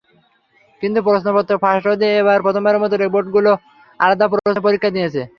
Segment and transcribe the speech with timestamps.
[0.83, 3.51] কিন্তু প্রশ্নপত্র ফাঁস রোধে এবার প্রথমবারের মতো বোর্ডগুলো
[3.99, 5.21] আলাদা প্রশ্নে পরীক্ষা নিয়েছে।